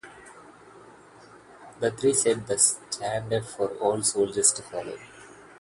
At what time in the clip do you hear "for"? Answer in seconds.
3.45-3.67